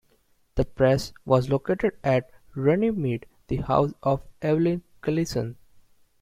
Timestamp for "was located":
1.25-1.91